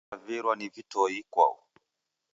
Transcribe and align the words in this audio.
Odevavirwa 0.11 0.53
ni 0.55 0.67
vitoi 0.75 1.15
ikwau. 1.21 1.55